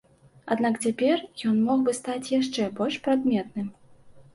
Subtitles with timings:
[0.55, 1.21] Аднак цяпер
[1.51, 3.75] ён мог бы стаць яшчэ больш прадметным.